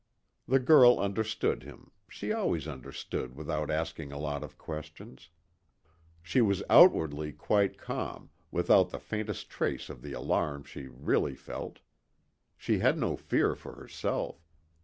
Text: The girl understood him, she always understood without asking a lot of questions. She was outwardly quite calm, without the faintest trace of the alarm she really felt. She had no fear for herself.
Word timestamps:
The 0.47 0.57
girl 0.57 0.97
understood 0.99 1.61
him, 1.61 1.91
she 2.09 2.33
always 2.33 2.67
understood 2.67 3.35
without 3.35 3.69
asking 3.69 4.11
a 4.11 4.17
lot 4.17 4.41
of 4.43 4.57
questions. 4.57 5.29
She 6.23 6.41
was 6.41 6.63
outwardly 6.71 7.31
quite 7.33 7.77
calm, 7.77 8.31
without 8.49 8.89
the 8.89 8.97
faintest 8.97 9.51
trace 9.51 9.91
of 9.91 10.01
the 10.01 10.13
alarm 10.13 10.63
she 10.63 10.87
really 10.87 11.35
felt. 11.35 11.81
She 12.57 12.79
had 12.79 12.97
no 12.97 13.15
fear 13.15 13.53
for 13.53 13.75
herself. 13.75 14.43